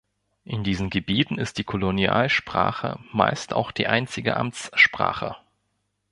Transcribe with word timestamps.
In 0.45 0.63
diesen 0.63 0.89
Gebieten 0.89 1.37
ist 1.37 1.59
die 1.59 1.63
Kolonialsprache 1.63 2.97
meist 3.13 3.53
auch 3.53 3.69
die 3.71 3.85
einzige 3.85 4.35
Amtssprache. 4.35 5.35